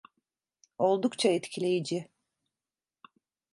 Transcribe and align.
Oldukça 0.77 1.27
etkileyici. 1.29 2.09